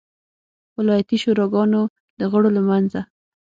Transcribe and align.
ولایتي 0.77 1.17
شوراګانو 1.23 1.81
د 2.19 2.21
غړو 2.31 2.49
له 2.57 2.61
منځه. 2.69 3.01